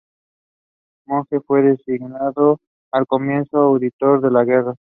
[1.05, 2.57] Monje fue designado
[2.91, 4.73] al comienzo auditor de guerra.